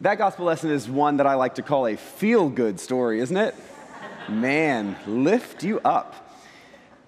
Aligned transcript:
That 0.00 0.18
gospel 0.18 0.46
lesson 0.46 0.70
is 0.70 0.88
one 0.88 1.18
that 1.18 1.26
I 1.26 1.34
like 1.34 1.54
to 1.54 1.62
call 1.62 1.86
a 1.86 1.96
feel 1.96 2.48
good 2.48 2.80
story, 2.80 3.20
isn't 3.20 3.36
it? 3.36 3.54
Man, 4.28 4.96
lift 5.06 5.62
you 5.62 5.78
up. 5.80 6.20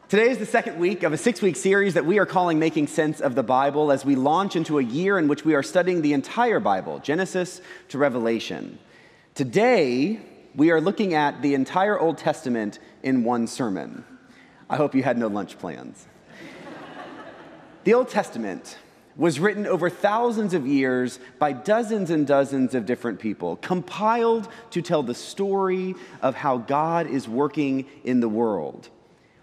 Today 0.08 0.30
is 0.30 0.38
the 0.38 0.46
second 0.46 0.78
week 0.78 1.02
of 1.02 1.12
a 1.12 1.16
six 1.16 1.42
week 1.42 1.56
series 1.56 1.94
that 1.94 2.06
we 2.06 2.20
are 2.20 2.26
calling 2.26 2.60
Making 2.60 2.86
Sense 2.86 3.20
of 3.20 3.34
the 3.34 3.42
Bible 3.42 3.90
as 3.90 4.04
we 4.04 4.14
launch 4.14 4.54
into 4.54 4.78
a 4.78 4.82
year 4.82 5.18
in 5.18 5.26
which 5.26 5.44
we 5.44 5.56
are 5.56 5.64
studying 5.64 6.00
the 6.00 6.12
entire 6.12 6.60
Bible, 6.60 7.00
Genesis 7.00 7.60
to 7.88 7.98
Revelation. 7.98 8.78
Today, 9.34 10.20
we 10.54 10.70
are 10.70 10.80
looking 10.80 11.12
at 11.12 11.42
the 11.42 11.54
entire 11.54 11.98
Old 11.98 12.18
Testament 12.18 12.78
in 13.02 13.24
one 13.24 13.48
sermon. 13.48 14.04
I 14.70 14.76
hope 14.76 14.94
you 14.94 15.02
had 15.02 15.18
no 15.18 15.26
lunch 15.26 15.58
plans. 15.58 16.06
the 17.82 17.94
Old 17.94 18.08
Testament 18.08 18.78
was 19.16 19.40
written 19.40 19.66
over 19.66 19.88
thousands 19.88 20.52
of 20.52 20.66
years 20.66 21.18
by 21.38 21.52
dozens 21.52 22.10
and 22.10 22.26
dozens 22.26 22.74
of 22.74 22.86
different 22.86 23.18
people, 23.18 23.56
compiled 23.56 24.48
to 24.70 24.82
tell 24.82 25.02
the 25.02 25.14
story 25.14 25.94
of 26.20 26.34
how 26.34 26.58
God 26.58 27.06
is 27.06 27.28
working 27.28 27.86
in 28.04 28.20
the 28.20 28.28
world. 28.28 28.88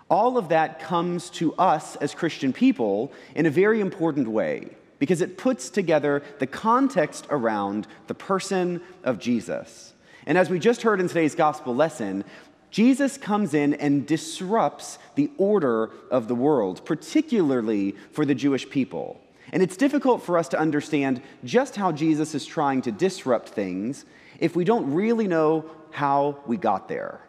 All 0.09 0.37
of 0.37 0.49
that 0.49 0.79
comes 0.79 1.29
to 1.31 1.53
us 1.55 1.95
as 1.95 2.13
Christian 2.13 2.53
people 2.53 3.11
in 3.33 3.45
a 3.45 3.49
very 3.49 3.81
important 3.81 4.27
way 4.27 4.69
because 4.99 5.21
it 5.21 5.37
puts 5.37 5.69
together 5.69 6.21
the 6.39 6.47
context 6.47 7.25
around 7.29 7.87
the 8.07 8.13
person 8.13 8.79
of 9.03 9.19
Jesus. 9.19 9.93
And 10.25 10.37
as 10.37 10.49
we 10.49 10.59
just 10.59 10.83
heard 10.83 10.99
in 10.99 11.07
today's 11.07 11.35
gospel 11.35 11.75
lesson, 11.75 12.23
Jesus 12.69 13.17
comes 13.17 13.53
in 13.53 13.73
and 13.73 14.07
disrupts 14.07 14.99
the 15.15 15.29
order 15.37 15.89
of 16.09 16.27
the 16.27 16.35
world, 16.35 16.85
particularly 16.85 17.95
for 18.11 18.25
the 18.25 18.35
Jewish 18.35 18.69
people. 18.69 19.19
And 19.53 19.61
it's 19.61 19.77
difficult 19.77 20.23
for 20.23 20.39
us 20.39 20.47
to 20.49 20.59
understand 20.59 21.21
just 21.43 21.75
how 21.75 21.91
Jesus 21.91 22.33
is 22.33 22.43
trying 22.43 22.81
to 22.81 22.91
disrupt 22.91 23.49
things 23.49 24.03
if 24.39 24.55
we 24.55 24.65
don't 24.65 24.95
really 24.95 25.27
know 25.27 25.69
how 25.91 26.39
we 26.47 26.57
got 26.57 26.89
there. 26.89 27.21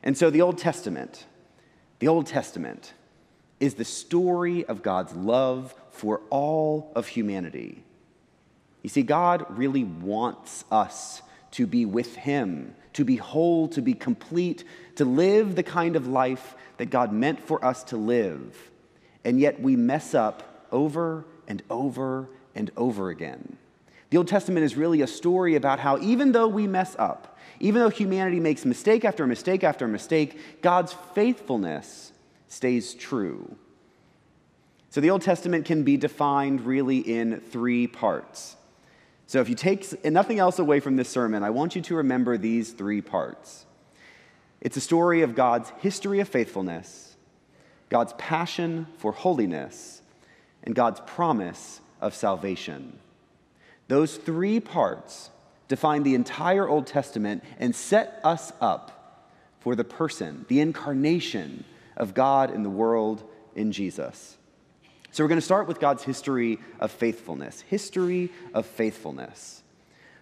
And 0.00 0.16
so 0.16 0.30
the 0.30 0.40
Old 0.40 0.56
Testament, 0.56 1.26
the 1.98 2.06
Old 2.06 2.28
Testament 2.28 2.94
is 3.58 3.74
the 3.74 3.84
story 3.84 4.64
of 4.64 4.82
God's 4.82 5.14
love 5.14 5.74
for 5.90 6.20
all 6.30 6.92
of 6.94 7.08
humanity. 7.08 7.82
You 8.82 8.88
see, 8.88 9.02
God 9.02 9.44
really 9.58 9.82
wants 9.82 10.64
us 10.70 11.22
to 11.52 11.66
be 11.66 11.84
with 11.84 12.14
Him, 12.14 12.76
to 12.92 13.04
be 13.04 13.16
whole, 13.16 13.66
to 13.70 13.82
be 13.82 13.94
complete, 13.94 14.62
to 14.94 15.04
live 15.04 15.56
the 15.56 15.64
kind 15.64 15.96
of 15.96 16.06
life 16.06 16.54
that 16.76 16.90
God 16.90 17.12
meant 17.12 17.40
for 17.40 17.64
us 17.64 17.82
to 17.84 17.96
live. 17.96 18.70
And 19.24 19.40
yet 19.40 19.60
we 19.60 19.74
mess 19.74 20.14
up 20.14 20.68
over 20.70 21.24
and 21.48 21.62
over 21.70 22.28
and 22.54 22.70
over 22.76 23.10
again. 23.10 23.56
The 24.10 24.18
Old 24.18 24.28
Testament 24.28 24.64
is 24.64 24.76
really 24.76 25.02
a 25.02 25.06
story 25.06 25.56
about 25.56 25.80
how, 25.80 25.98
even 25.98 26.32
though 26.32 26.48
we 26.48 26.66
mess 26.66 26.94
up, 26.98 27.36
even 27.60 27.80
though 27.80 27.90
humanity 27.90 28.40
makes 28.40 28.64
mistake 28.64 29.04
after 29.04 29.26
mistake 29.26 29.64
after 29.64 29.88
mistake, 29.88 30.62
God's 30.62 30.94
faithfulness 31.14 32.12
stays 32.48 32.94
true. 32.94 33.56
So 34.90 35.00
the 35.00 35.10
Old 35.10 35.22
Testament 35.22 35.64
can 35.64 35.82
be 35.82 35.96
defined 35.96 36.64
really 36.64 36.98
in 36.98 37.40
three 37.40 37.86
parts. 37.88 38.56
So 39.26 39.40
if 39.40 39.48
you 39.48 39.56
take 39.56 40.04
nothing 40.04 40.38
else 40.38 40.58
away 40.58 40.78
from 40.78 40.96
this 40.96 41.08
sermon, 41.08 41.42
I 41.42 41.50
want 41.50 41.74
you 41.74 41.82
to 41.82 41.96
remember 41.96 42.38
these 42.38 42.70
three 42.72 43.00
parts. 43.00 43.66
It's 44.60 44.76
a 44.76 44.80
story 44.80 45.22
of 45.22 45.34
God's 45.34 45.70
history 45.80 46.20
of 46.20 46.28
faithfulness, 46.28 47.16
God's 47.88 48.12
passion 48.18 48.86
for 48.98 49.12
holiness, 49.12 50.02
and 50.64 50.74
God's 50.74 51.00
promise 51.06 51.80
of 52.00 52.14
salvation. 52.14 52.98
Those 53.88 54.16
three 54.16 54.60
parts 54.60 55.30
define 55.68 56.02
the 56.02 56.14
entire 56.14 56.68
Old 56.68 56.86
Testament 56.86 57.44
and 57.58 57.74
set 57.74 58.20
us 58.24 58.52
up 58.60 59.30
for 59.60 59.76
the 59.76 59.84
person, 59.84 60.44
the 60.48 60.60
incarnation 60.60 61.64
of 61.96 62.14
God 62.14 62.50
in 62.50 62.62
the 62.62 62.70
world 62.70 63.22
in 63.54 63.72
Jesus. 63.72 64.36
So 65.12 65.22
we're 65.22 65.28
going 65.28 65.40
to 65.40 65.46
start 65.46 65.68
with 65.68 65.78
God's 65.78 66.02
history 66.02 66.58
of 66.80 66.90
faithfulness. 66.90 67.60
History 67.60 68.32
of 68.52 68.66
faithfulness. 68.66 69.62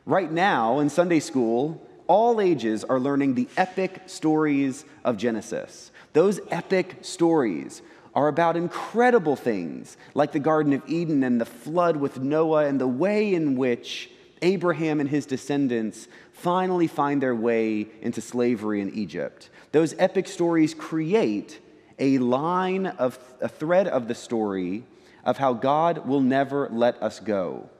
Right 0.04 0.30
now 0.30 0.80
in 0.80 0.90
Sunday 0.90 1.20
school, 1.20 1.80
all 2.06 2.40
ages 2.40 2.84
are 2.84 3.00
learning 3.00 3.34
the 3.34 3.48
epic 3.56 4.02
stories 4.06 4.84
of 5.04 5.16
Genesis. 5.16 5.90
Those 6.12 6.40
epic 6.50 6.98
stories 7.00 7.80
are 8.14 8.28
about 8.28 8.56
incredible 8.56 9.36
things 9.36 9.96
like 10.14 10.32
the 10.32 10.38
Garden 10.38 10.72
of 10.72 10.82
Eden 10.86 11.22
and 11.22 11.40
the 11.40 11.46
flood 11.46 11.96
with 11.96 12.20
Noah 12.20 12.66
and 12.66 12.80
the 12.80 12.86
way 12.86 13.34
in 13.34 13.56
which 13.56 14.10
Abraham 14.42 15.00
and 15.00 15.08
his 15.08 15.24
descendants 15.24 16.08
finally 16.32 16.86
find 16.86 17.22
their 17.22 17.34
way 17.34 17.88
into 18.02 18.20
slavery 18.20 18.80
in 18.80 18.92
Egypt. 18.92 19.50
Those 19.70 19.94
epic 19.98 20.26
stories 20.28 20.74
create 20.74 21.60
a 21.98 22.18
line 22.18 22.86
of 22.86 23.18
a 23.40 23.48
thread 23.48 23.86
of 23.86 24.08
the 24.08 24.14
story 24.14 24.84
of 25.24 25.38
how 25.38 25.52
God 25.52 26.06
will 26.06 26.20
never 26.20 26.68
let 26.70 27.00
us 27.02 27.20
go. 27.20 27.70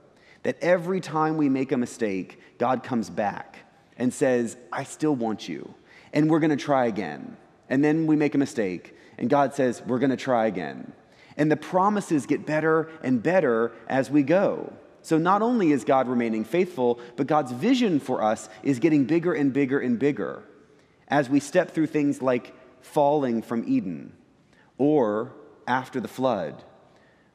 That 0.45 0.59
every 0.61 1.01
time 1.01 1.37
we 1.37 1.49
make 1.49 1.73
a 1.73 1.77
mistake, 1.77 2.41
God 2.59 2.83
comes 2.83 3.11
back 3.11 3.59
and 3.99 4.15
says, 4.15 4.57
I 4.73 4.85
still 4.85 5.15
want 5.15 5.49
you. 5.49 5.75
And 6.13 6.31
we're 6.31 6.41
going 6.41 6.51
to 6.51 6.65
try 6.65 6.87
again. 6.87 7.37
And 7.69 7.83
then 7.83 8.07
we 8.07 8.17
make 8.17 8.35
a 8.35 8.39
mistake 8.39 8.95
and 9.23 9.31
God 9.31 9.55
says, 9.55 9.81
We're 9.87 10.01
going 10.01 10.11
to 10.11 10.17
try 10.17 10.47
again. 10.47 10.93
And 11.37 11.51
the 11.51 11.57
promises 11.57 12.27
get 12.27 12.45
better 12.45 12.91
and 13.03 13.23
better 13.23 13.73
as 13.89 14.11
we 14.11 14.23
go. 14.23 14.73
So 15.01 15.17
not 15.17 15.41
only 15.43 15.73
is 15.73 15.85
God 15.85 16.09
remaining 16.09 16.45
faithful, 16.45 17.01
but 17.17 17.27
God's 17.27 17.53
vision 17.53 18.01
for 18.01 18.23
us 18.23 18.49
is 18.63 18.81
getting 18.81 19.05
bigger 19.05 19.33
and 19.33 19.53
bigger 19.53 19.81
and 19.81 19.99
bigger 19.99 20.43
as 21.09 21.31
we 21.31 21.41
step 21.41 21.71
through 21.71 21.87
things 21.87 22.21
like 22.21 22.55
falling 22.81 23.43
from 23.43 23.65
Eden 23.67 24.13
or 24.77 25.33
after 25.67 26.01
the 26.01 26.09
flood. 26.09 26.63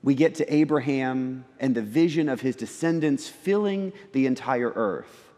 We 0.04 0.14
get 0.14 0.36
to 0.36 0.54
Abraham 0.54 1.46
and 1.60 1.74
the 1.74 1.82
vision 1.82 2.30
of 2.30 2.42
his 2.42 2.56
descendants 2.56 3.28
filling 3.28 3.94
the 4.12 4.26
entire 4.28 4.72
earth. 4.76 5.32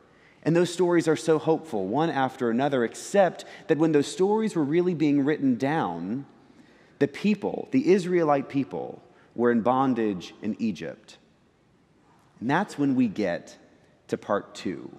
And 0.43 0.55
those 0.55 0.73
stories 0.73 1.07
are 1.07 1.15
so 1.15 1.37
hopeful, 1.37 1.87
one 1.87 2.09
after 2.09 2.49
another, 2.49 2.83
except 2.83 3.45
that 3.67 3.77
when 3.77 3.91
those 3.91 4.07
stories 4.07 4.55
were 4.55 4.63
really 4.63 4.93
being 4.93 5.23
written 5.23 5.55
down, 5.55 6.25
the 6.99 7.07
people, 7.07 7.67
the 7.71 7.91
Israelite 7.91 8.49
people, 8.49 9.01
were 9.35 9.51
in 9.51 9.61
bondage 9.61 10.33
in 10.41 10.55
Egypt. 10.59 11.17
And 12.39 12.49
that's 12.49 12.77
when 12.77 12.95
we 12.95 13.07
get 13.07 13.57
to 14.07 14.17
part 14.17 14.53
two 14.55 14.91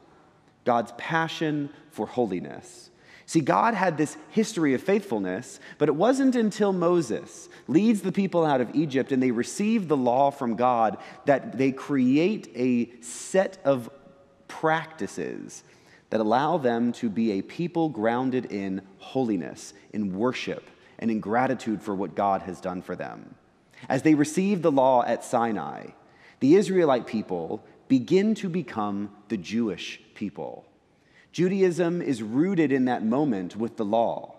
God's 0.64 0.92
passion 0.98 1.70
for 1.90 2.06
holiness. 2.06 2.90
See, 3.26 3.40
God 3.40 3.74
had 3.74 3.96
this 3.96 4.16
history 4.30 4.74
of 4.74 4.82
faithfulness, 4.82 5.60
but 5.78 5.88
it 5.88 5.94
wasn't 5.94 6.34
until 6.34 6.72
Moses 6.72 7.48
leads 7.68 8.02
the 8.02 8.10
people 8.10 8.44
out 8.44 8.60
of 8.60 8.74
Egypt 8.74 9.12
and 9.12 9.22
they 9.22 9.30
receive 9.30 9.86
the 9.86 9.96
law 9.96 10.30
from 10.30 10.56
God 10.56 10.96
that 11.26 11.56
they 11.56 11.70
create 11.70 12.50
a 12.56 12.90
set 13.02 13.58
of 13.64 13.88
practices 14.48 15.62
that 16.10 16.20
allow 16.20 16.58
them 16.58 16.90
to 16.94 17.08
be 17.08 17.38
a 17.38 17.42
people 17.42 17.88
grounded 17.88 18.46
in 18.46 18.82
holiness, 18.98 19.74
in 19.92 20.12
worship, 20.18 20.68
and 21.00 21.10
in 21.10 21.18
gratitude 21.18 21.82
for 21.82 21.94
what 21.94 22.14
God 22.14 22.42
has 22.42 22.60
done 22.60 22.82
for 22.82 22.94
them. 22.94 23.34
As 23.88 24.02
they 24.02 24.14
receive 24.14 24.62
the 24.62 24.70
law 24.70 25.02
at 25.02 25.24
Sinai, 25.24 25.88
the 26.38 26.54
Israelite 26.54 27.06
people 27.06 27.64
begin 27.88 28.36
to 28.36 28.48
become 28.48 29.10
the 29.28 29.36
Jewish 29.36 30.00
people. 30.14 30.64
Judaism 31.32 32.00
is 32.00 32.22
rooted 32.22 32.70
in 32.70 32.84
that 32.84 33.04
moment 33.04 33.56
with 33.56 33.76
the 33.76 33.84
law 33.84 34.36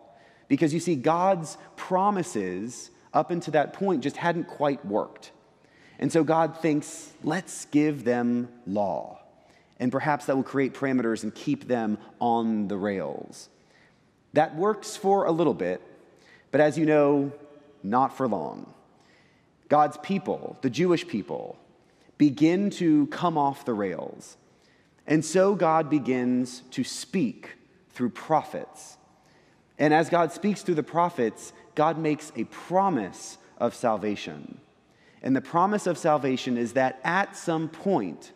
because 0.48 0.74
you 0.74 0.80
see, 0.80 0.96
God's 0.96 1.58
promises 1.76 2.92
up 3.14 3.32
until 3.32 3.54
that 3.54 3.74
point 3.74 4.04
just 4.04 4.18
hadn't 4.18 4.48
quite 4.50 4.86
worked. 4.86 5.32
And 5.98 6.12
so 6.12 6.24
God 6.24 6.58
thinks, 6.58 7.12
let's 7.24 7.66
give 7.66 8.04
them 8.04 8.50
law. 8.68 9.20
And 9.80 9.92
perhaps 9.92 10.26
that 10.26 10.36
will 10.36 10.44
create 10.44 10.74
parameters 10.74 11.24
and 11.24 11.34
keep 11.34 11.68
them 11.68 11.98
on 12.20 12.68
the 12.68 12.78
rails. 12.78 13.50
That 14.34 14.56
works 14.56 14.98
for 14.98 15.26
a 15.26 15.32
little 15.32 15.54
bit, 15.54 15.82
but 16.52 16.62
as 16.62 16.78
you 16.78 16.86
know, 16.86 17.32
not 17.84 18.16
for 18.16 18.28
long. 18.28 18.72
God's 19.70 19.98
people, 19.98 20.58
the 20.62 20.70
Jewish 20.70 21.08
people, 21.08 21.58
begin 22.18 22.70
to 22.72 23.08
come 23.08 23.38
off 23.38 23.66
the 23.66 23.74
rails. 23.74 24.38
And 25.08 25.24
so 25.24 25.56
God 25.56 25.90
begins 25.90 26.62
to 26.72 26.84
speak 26.84 27.56
through 27.90 28.10
prophets. 28.10 28.98
And 29.80 29.94
as 29.94 30.10
God 30.10 30.32
speaks 30.32 30.62
through 30.62 30.76
the 30.76 30.84
prophets, 30.84 31.54
God 31.74 31.98
makes 31.98 32.32
a 32.36 32.44
promise 32.46 33.38
of 33.58 33.74
salvation. 33.74 34.60
And 35.24 35.36
the 35.36 35.42
promise 35.42 35.88
of 35.88 35.98
salvation 35.98 36.58
is 36.58 36.74
that 36.74 37.00
at 37.04 37.36
some 37.36 37.70
point, 37.70 38.32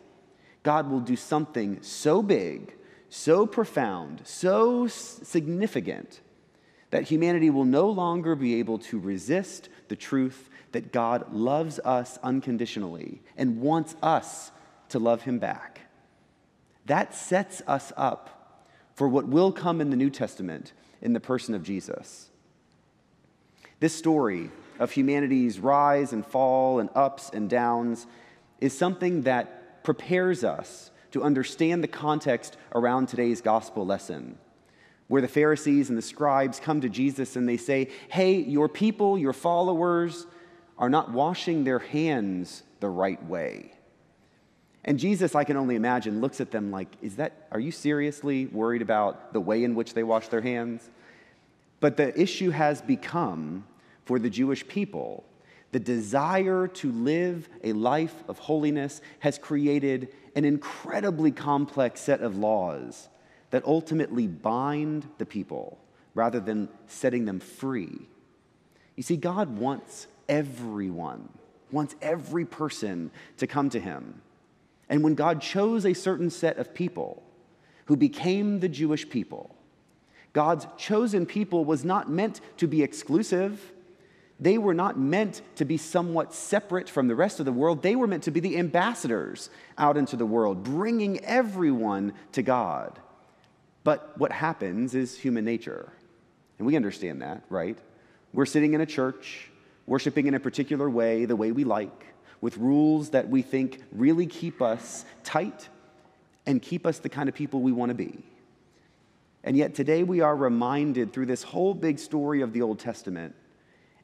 God 0.62 0.90
will 0.90 1.00
do 1.00 1.16
something 1.16 1.82
so 1.82 2.22
big, 2.22 2.74
so 3.08 3.46
profound, 3.46 4.22
so 4.24 4.86
significant 4.86 6.20
that 6.90 7.04
humanity 7.04 7.50
will 7.50 7.64
no 7.64 7.88
longer 7.88 8.34
be 8.34 8.56
able 8.56 8.78
to 8.78 8.98
resist 8.98 9.68
the 9.88 9.96
truth 9.96 10.48
that 10.72 10.92
God 10.92 11.32
loves 11.32 11.78
us 11.80 12.18
unconditionally 12.22 13.22
and 13.36 13.60
wants 13.60 13.96
us 14.02 14.50
to 14.90 14.98
love 14.98 15.22
him 15.22 15.38
back. 15.38 15.80
that 16.86 17.14
sets 17.14 17.62
us 17.66 17.92
up 17.96 18.64
for 18.94 19.08
what 19.08 19.28
will 19.28 19.52
come 19.52 19.80
in 19.80 19.90
the 19.90 19.96
New 19.96 20.10
Testament 20.10 20.72
in 21.02 21.12
the 21.12 21.20
person 21.20 21.54
of 21.54 21.62
Jesus. 21.62 22.30
This 23.80 23.94
story 23.94 24.50
of 24.78 24.92
humanity's 24.92 25.58
rise 25.58 26.12
and 26.12 26.24
fall 26.24 26.78
and 26.78 26.88
ups 26.94 27.30
and 27.32 27.50
downs 27.50 28.06
is 28.60 28.76
something 28.76 29.22
that 29.22 29.82
prepares 29.84 30.44
us 30.44 30.90
to 31.10 31.22
understand 31.22 31.82
the 31.82 31.88
context 31.88 32.56
around 32.74 33.08
today's 33.08 33.40
gospel 33.40 33.84
lesson, 33.84 34.38
where 35.08 35.22
the 35.22 35.28
Pharisees 35.28 35.88
and 35.88 35.96
the 35.96 36.02
scribes 36.02 36.58
come 36.58 36.80
to 36.80 36.88
Jesus 36.88 37.36
and 37.36 37.48
they 37.48 37.56
say, 37.56 37.90
Hey, 38.08 38.36
your 38.36 38.68
people, 38.68 39.16
your 39.18 39.32
followers, 39.32 40.26
are 40.78 40.90
not 40.90 41.12
washing 41.12 41.64
their 41.64 41.78
hands 41.78 42.62
the 42.80 42.88
right 42.88 43.24
way. 43.26 43.72
And 44.84 44.98
Jesus, 44.98 45.34
I 45.34 45.44
can 45.44 45.56
only 45.56 45.74
imagine, 45.74 46.20
looks 46.20 46.40
at 46.40 46.50
them 46.50 46.70
like, 46.70 46.88
Is 47.02 47.16
that, 47.16 47.48
are 47.52 47.60
you 47.60 47.70
seriously 47.70 48.46
worried 48.46 48.82
about 48.82 49.32
the 49.32 49.40
way 49.40 49.64
in 49.64 49.74
which 49.74 49.94
they 49.94 50.02
wash 50.02 50.28
their 50.28 50.42
hands? 50.42 50.88
But 51.80 51.96
the 51.96 52.18
issue 52.18 52.50
has 52.50 52.80
become 52.80 53.64
for 54.04 54.18
the 54.18 54.30
Jewish 54.30 54.66
people 54.66 55.24
the 55.72 55.80
desire 55.80 56.68
to 56.68 56.90
live 56.90 57.48
a 57.62 57.72
life 57.74 58.22
of 58.28 58.38
holiness 58.38 59.00
has 59.18 59.36
created 59.36 60.08
an 60.34 60.44
incredibly 60.44 61.30
complex 61.30 62.00
set 62.00 62.22
of 62.22 62.36
laws 62.36 63.08
that 63.56 63.64
ultimately 63.64 64.26
bind 64.26 65.08
the 65.16 65.24
people 65.24 65.78
rather 66.14 66.40
than 66.40 66.68
setting 66.88 67.24
them 67.24 67.40
free. 67.40 68.06
You 68.96 69.02
see, 69.02 69.16
God 69.16 69.56
wants 69.56 70.08
everyone, 70.28 71.30
wants 71.72 71.96
every 72.02 72.44
person 72.44 73.10
to 73.38 73.46
come 73.46 73.70
to 73.70 73.80
Him. 73.80 74.20
And 74.90 75.02
when 75.02 75.14
God 75.14 75.40
chose 75.40 75.86
a 75.86 75.94
certain 75.94 76.28
set 76.28 76.58
of 76.58 76.74
people 76.74 77.22
who 77.86 77.96
became 77.96 78.60
the 78.60 78.68
Jewish 78.68 79.08
people, 79.08 79.56
God's 80.34 80.66
chosen 80.76 81.24
people 81.24 81.64
was 81.64 81.82
not 81.82 82.10
meant 82.10 82.42
to 82.58 82.66
be 82.66 82.82
exclusive. 82.82 83.72
They 84.38 84.58
were 84.58 84.74
not 84.74 84.98
meant 84.98 85.40
to 85.54 85.64
be 85.64 85.78
somewhat 85.78 86.34
separate 86.34 86.90
from 86.90 87.08
the 87.08 87.14
rest 87.14 87.40
of 87.40 87.46
the 87.46 87.52
world. 87.52 87.80
They 87.80 87.96
were 87.96 88.06
meant 88.06 88.24
to 88.24 88.30
be 88.30 88.40
the 88.40 88.58
ambassadors 88.58 89.48
out 89.78 89.96
into 89.96 90.14
the 90.14 90.26
world, 90.26 90.62
bringing 90.62 91.24
everyone 91.24 92.12
to 92.32 92.42
God. 92.42 93.00
But 93.86 94.18
what 94.18 94.32
happens 94.32 94.96
is 94.96 95.16
human 95.16 95.44
nature. 95.44 95.92
And 96.58 96.66
we 96.66 96.74
understand 96.74 97.22
that, 97.22 97.44
right? 97.48 97.78
We're 98.32 98.44
sitting 98.44 98.74
in 98.74 98.80
a 98.80 98.86
church, 98.86 99.48
worshiping 99.86 100.26
in 100.26 100.34
a 100.34 100.40
particular 100.40 100.90
way, 100.90 101.24
the 101.24 101.36
way 101.36 101.52
we 101.52 101.62
like, 101.62 102.04
with 102.40 102.56
rules 102.56 103.10
that 103.10 103.28
we 103.28 103.42
think 103.42 103.84
really 103.92 104.26
keep 104.26 104.60
us 104.60 105.04
tight 105.22 105.68
and 106.46 106.60
keep 106.60 106.84
us 106.84 106.98
the 106.98 107.08
kind 107.08 107.28
of 107.28 107.36
people 107.36 107.60
we 107.60 107.70
want 107.70 107.90
to 107.90 107.94
be. 107.94 108.24
And 109.44 109.56
yet 109.56 109.76
today 109.76 110.02
we 110.02 110.20
are 110.20 110.34
reminded 110.34 111.12
through 111.12 111.26
this 111.26 111.44
whole 111.44 111.72
big 111.72 112.00
story 112.00 112.40
of 112.40 112.52
the 112.52 112.62
Old 112.62 112.80
Testament 112.80 113.36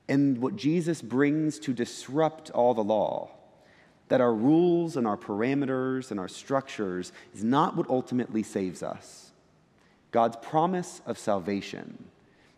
and 0.09 0.39
what 0.39 0.55
Jesus 0.55 1.03
brings 1.03 1.59
to 1.59 1.73
disrupt 1.73 2.53
all 2.53 2.73
the 2.73 2.85
law 2.85 3.33
that 4.07 4.21
our 4.21 4.33
rules 4.33 4.97
and 4.97 5.09
our 5.09 5.17
parameters 5.17 6.13
and 6.13 6.21
our 6.21 6.29
structures 6.29 7.11
is 7.35 7.43
not 7.43 7.77
what 7.77 7.91
ultimately 7.91 8.45
saves 8.45 8.85
us. 8.85 9.32
God's 10.13 10.37
promise 10.37 11.01
of 11.07 11.19
salvation 11.19 12.05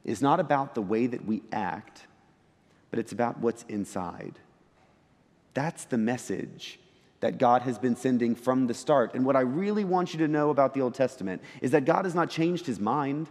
is 0.04 0.20
not 0.20 0.40
about 0.40 0.74
the 0.74 0.82
way 0.82 1.06
that 1.06 1.24
we 1.24 1.42
act, 1.52 2.06
but 2.90 2.98
it's 2.98 3.12
about 3.12 3.38
what's 3.38 3.62
inside. 3.68 4.38
That's 5.54 5.84
the 5.84 5.96
message 5.96 6.78
that 7.20 7.38
God 7.38 7.62
has 7.62 7.78
been 7.78 7.96
sending 7.96 8.34
from 8.34 8.66
the 8.66 8.74
start. 8.74 9.14
And 9.14 9.24
what 9.24 9.36
I 9.36 9.40
really 9.40 9.84
want 9.84 10.12
you 10.12 10.18
to 10.18 10.28
know 10.28 10.50
about 10.50 10.74
the 10.74 10.82
Old 10.82 10.94
Testament 10.94 11.40
is 11.62 11.70
that 11.70 11.86
God 11.86 12.04
has 12.04 12.14
not 12.14 12.28
changed 12.28 12.66
his 12.66 12.78
mind. 12.78 13.30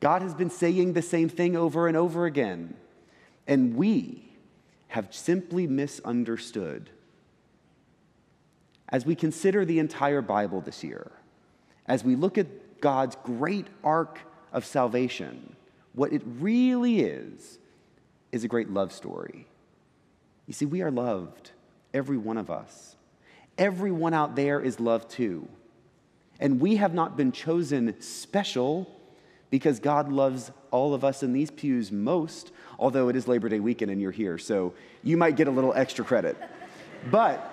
God 0.00 0.22
has 0.22 0.34
been 0.34 0.50
saying 0.50 0.94
the 0.94 1.02
same 1.02 1.28
thing 1.28 1.56
over 1.56 1.86
and 1.86 1.96
over 1.96 2.24
again. 2.24 2.74
And 3.46 3.76
we 3.76 4.32
have 4.88 5.14
simply 5.14 5.66
misunderstood. 5.66 6.90
As 8.88 9.06
we 9.06 9.14
consider 9.14 9.64
the 9.64 9.78
entire 9.78 10.22
Bible 10.22 10.60
this 10.60 10.82
year, 10.82 11.12
as 11.86 12.02
we 12.02 12.16
look 12.16 12.38
at 12.38 12.46
God's 12.80 13.16
great 13.24 13.66
arc 13.84 14.18
of 14.52 14.64
salvation, 14.64 15.56
what 15.94 16.12
it 16.12 16.22
really 16.24 17.00
is, 17.00 17.58
is 18.32 18.44
a 18.44 18.48
great 18.48 18.70
love 18.70 18.92
story. 18.92 19.46
You 20.46 20.54
see, 20.54 20.66
we 20.66 20.82
are 20.82 20.90
loved, 20.90 21.50
every 21.92 22.16
one 22.16 22.36
of 22.36 22.50
us. 22.50 22.96
Everyone 23.58 24.14
out 24.14 24.36
there 24.36 24.60
is 24.60 24.80
loved 24.80 25.10
too. 25.10 25.48
And 26.38 26.60
we 26.60 26.76
have 26.76 26.94
not 26.94 27.16
been 27.16 27.32
chosen 27.32 28.00
special 28.00 28.90
because 29.50 29.80
God 29.80 30.10
loves 30.10 30.50
all 30.70 30.94
of 30.94 31.04
us 31.04 31.22
in 31.22 31.32
these 31.32 31.50
pews 31.50 31.92
most, 31.92 32.52
although 32.78 33.08
it 33.08 33.16
is 33.16 33.28
Labor 33.28 33.48
Day 33.48 33.60
weekend 33.60 33.90
and 33.90 34.00
you're 34.00 34.12
here, 34.12 34.38
so 34.38 34.72
you 35.02 35.16
might 35.16 35.36
get 35.36 35.48
a 35.48 35.50
little 35.50 35.74
extra 35.74 36.04
credit. 36.04 36.36
But 37.10 37.46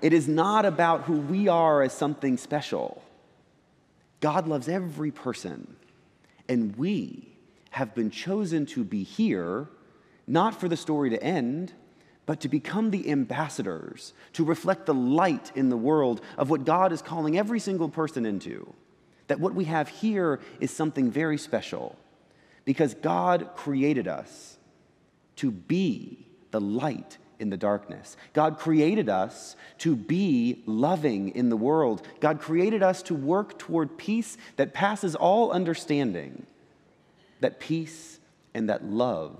it 0.00 0.12
is 0.12 0.28
not 0.28 0.64
about 0.64 1.02
who 1.02 1.14
we 1.14 1.48
are 1.48 1.82
as 1.82 1.92
something 1.92 2.36
special. 2.36 3.02
God 4.20 4.48
loves 4.48 4.68
every 4.68 5.10
person, 5.10 5.76
and 6.48 6.74
we 6.76 7.36
have 7.70 7.94
been 7.94 8.10
chosen 8.10 8.66
to 8.66 8.84
be 8.84 9.02
here 9.02 9.68
not 10.26 10.60
for 10.60 10.68
the 10.68 10.76
story 10.76 11.10
to 11.10 11.22
end, 11.22 11.72
but 12.26 12.40
to 12.40 12.48
become 12.48 12.90
the 12.90 13.10
ambassadors, 13.10 14.12
to 14.34 14.44
reflect 14.44 14.84
the 14.84 14.94
light 14.94 15.50
in 15.54 15.70
the 15.70 15.76
world 15.76 16.20
of 16.36 16.50
what 16.50 16.66
God 16.66 16.92
is 16.92 17.00
calling 17.00 17.38
every 17.38 17.58
single 17.58 17.88
person 17.88 18.26
into. 18.26 18.74
That 19.28 19.40
what 19.40 19.54
we 19.54 19.64
have 19.64 19.88
here 19.88 20.40
is 20.60 20.70
something 20.70 21.10
very 21.10 21.38
special 21.38 21.96
because 22.66 22.92
God 22.94 23.50
created 23.56 24.06
us 24.06 24.58
to 25.36 25.50
be 25.50 26.26
the 26.50 26.60
light 26.60 27.16
in 27.38 27.50
the 27.50 27.56
darkness. 27.56 28.16
God 28.32 28.58
created 28.58 29.08
us 29.08 29.56
to 29.78 29.94
be 29.94 30.62
loving 30.66 31.30
in 31.30 31.48
the 31.48 31.56
world. 31.56 32.06
God 32.20 32.40
created 32.40 32.82
us 32.82 33.02
to 33.04 33.14
work 33.14 33.58
toward 33.58 33.96
peace 33.96 34.36
that 34.56 34.74
passes 34.74 35.14
all 35.14 35.50
understanding. 35.50 36.46
That 37.40 37.60
peace 37.60 38.18
and 38.54 38.68
that 38.68 38.84
love 38.84 39.38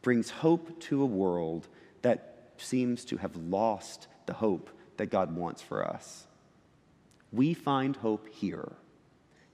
brings 0.00 0.30
hope 0.30 0.80
to 0.80 1.02
a 1.02 1.06
world 1.06 1.68
that 2.02 2.52
seems 2.56 3.04
to 3.06 3.18
have 3.18 3.36
lost 3.36 4.06
the 4.26 4.34
hope 4.34 4.70
that 4.96 5.10
God 5.10 5.34
wants 5.34 5.62
for 5.62 5.86
us. 5.86 6.26
We 7.32 7.54
find 7.54 7.96
hope 7.96 8.28
here, 8.28 8.72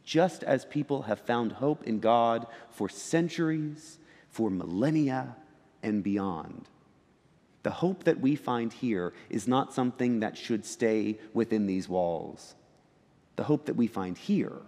just 0.04 0.42
as 0.42 0.64
people 0.64 1.02
have 1.02 1.20
found 1.20 1.52
hope 1.52 1.84
in 1.84 2.00
God 2.00 2.46
for 2.70 2.88
centuries, 2.88 3.98
for 4.30 4.50
millennia, 4.50 5.36
and 5.82 6.02
beyond. 6.02 6.68
The 7.68 7.74
hope 7.74 8.04
that 8.04 8.18
we 8.18 8.34
find 8.34 8.72
here 8.72 9.12
is 9.28 9.46
not 9.46 9.74
something 9.74 10.20
that 10.20 10.38
should 10.38 10.64
stay 10.64 11.18
within 11.34 11.66
these 11.66 11.86
walls. 11.86 12.54
The 13.36 13.44
hope 13.44 13.66
that 13.66 13.76
we 13.76 13.86
find 13.86 14.16
here 14.16 14.62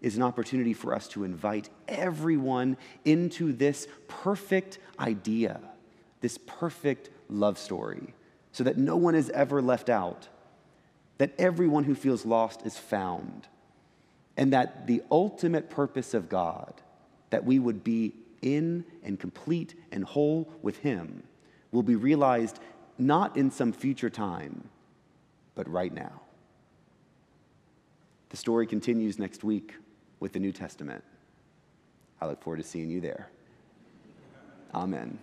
is 0.00 0.16
an 0.16 0.22
opportunity 0.22 0.72
for 0.72 0.94
us 0.94 1.06
to 1.08 1.24
invite 1.24 1.68
everyone 1.86 2.78
into 3.04 3.52
this 3.52 3.86
perfect 4.08 4.78
idea 4.98 5.60
this 6.22 6.38
perfect 6.46 7.10
love 7.28 7.58
story 7.58 8.14
so 8.52 8.64
that 8.64 8.78
no 8.78 8.96
one 8.96 9.14
is 9.14 9.28
ever 9.30 9.60
left 9.60 9.90
out, 9.90 10.28
that 11.18 11.34
everyone 11.38 11.84
who 11.84 11.94
feels 11.94 12.24
lost 12.24 12.64
is 12.64 12.78
found, 12.78 13.48
and 14.38 14.50
that 14.54 14.86
the 14.86 15.02
ultimate 15.10 15.68
purpose 15.68 16.14
of 16.14 16.30
God, 16.30 16.72
that 17.28 17.44
we 17.44 17.58
would 17.58 17.84
be 17.84 18.14
in 18.40 18.86
and 19.02 19.20
complete 19.20 19.74
and 19.92 20.04
whole 20.04 20.50
with 20.62 20.78
Him, 20.78 21.24
will 21.72 21.82
be 21.82 21.96
realized 21.96 22.58
not 22.98 23.36
in 23.36 23.50
some 23.50 23.72
future 23.72 24.10
time, 24.10 24.68
but 25.54 25.68
right 25.68 25.92
now. 25.92 26.20
The 28.30 28.36
story 28.36 28.66
continues 28.66 29.18
next 29.18 29.42
week 29.42 29.74
with 30.20 30.32
the 30.32 30.38
New 30.38 30.52
Testament. 30.52 31.02
I 32.20 32.26
look 32.26 32.42
forward 32.42 32.58
to 32.58 32.62
seeing 32.62 32.90
you 32.90 33.00
there. 33.00 33.30
Amen. 34.74 35.18